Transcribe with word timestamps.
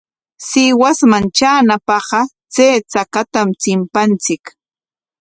Sihuasman 0.47 1.23
traanapaqqa 1.35 2.19
chay 2.53 2.75
chakatam 2.91 3.47
chimpanchik. 3.61 4.43